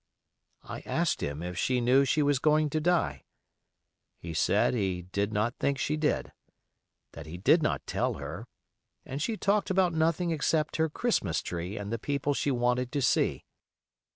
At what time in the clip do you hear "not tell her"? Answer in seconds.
7.61-8.47